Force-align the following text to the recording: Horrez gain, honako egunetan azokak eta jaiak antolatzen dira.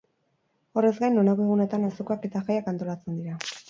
Horrez 0.81 0.93
gain, 1.03 1.21
honako 1.23 1.47
egunetan 1.51 1.87
azokak 1.93 2.29
eta 2.33 2.45
jaiak 2.51 2.75
antolatzen 2.77 3.25
dira. 3.25 3.43